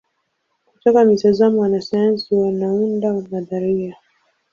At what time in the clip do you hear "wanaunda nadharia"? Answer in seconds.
2.35-3.95